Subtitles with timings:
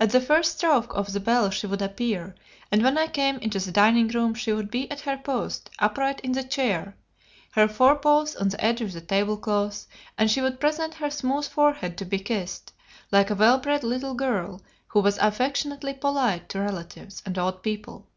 [0.00, 2.34] At the first stroke of the bell she would appear,
[2.72, 6.18] and when I came into the dining room she would be at her post, upright
[6.22, 6.96] in her chair,
[7.52, 9.86] her fore paws on the edge of the tablecloth,
[10.18, 12.72] and she would present her smooth forehead to be kissed,
[13.12, 18.08] like a well bred little girl who was affectionately polite to relatives and old people.